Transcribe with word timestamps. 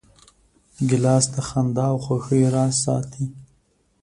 ګیلاس 0.89 1.25
د 1.33 1.37
خندا 1.47 1.85
او 1.91 1.97
خوښۍ 2.05 2.43
راز 2.53 2.73
ساتي. 2.83 3.25